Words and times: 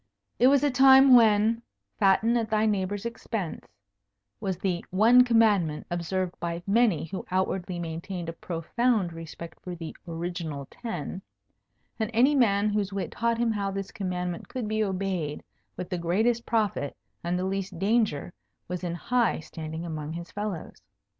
It 0.39 0.47
was 0.47 0.63
a 0.63 0.71
time 0.71 1.13
when 1.15 1.61
"fatten 1.99 2.35
at 2.35 2.49
thy 2.49 2.65
neighbour's 2.65 3.05
expense" 3.05 3.67
was 4.39 4.57
the 4.57 4.83
one 4.89 5.23
commandment 5.23 5.85
observed 5.91 6.33
by 6.39 6.63
many 6.65 7.05
who 7.05 7.23
outwardly 7.29 7.77
maintained 7.77 8.27
a 8.27 8.33
profound 8.33 9.13
respect 9.13 9.59
for 9.61 9.75
the 9.75 9.95
original 10.07 10.65
ten; 10.71 11.21
and 11.99 12.09
any 12.15 12.33
man 12.33 12.69
whose 12.71 12.91
wit 12.91 13.11
taught 13.11 13.37
him 13.37 13.51
how 13.51 13.69
this 13.69 13.91
commandment 13.91 14.47
could 14.49 14.67
be 14.67 14.83
obeyed 14.83 15.43
with 15.77 15.91
the 15.91 15.99
greatest 15.99 16.47
profit 16.47 16.97
and 17.23 17.37
the 17.37 17.45
least 17.45 17.77
danger 17.77 18.33
was 18.67 18.83
in 18.83 18.95
high 18.95 19.39
standing 19.39 19.85
among 19.85 20.13
his 20.13 20.31
fellows. 20.31 20.81